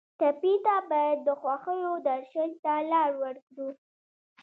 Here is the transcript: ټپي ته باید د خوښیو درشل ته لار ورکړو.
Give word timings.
ټپي 0.19 0.53
ته 0.65 0.75
باید 0.91 1.17
د 1.27 1.29
خوښیو 1.41 1.93
درشل 2.07 2.51
ته 2.63 2.73
لار 2.91 3.09
ورکړو. 3.23 3.69